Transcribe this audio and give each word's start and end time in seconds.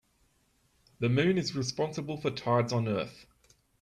The 0.97 1.09
moon 1.09 1.37
is 1.37 1.55
responsible 1.55 2.17
for 2.19 2.31
tides 2.31 2.73
on 2.73 2.87
earth. 2.87 3.27